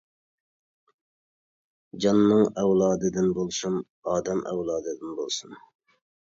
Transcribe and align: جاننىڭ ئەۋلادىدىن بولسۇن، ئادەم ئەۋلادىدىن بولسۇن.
جاننىڭ 2.05 2.41
ئەۋلادىدىن 2.61 3.29
بولسۇن، 3.41 3.77
ئادەم 4.15 4.43
ئەۋلادىدىن 4.53 5.15
بولسۇن. 5.21 5.55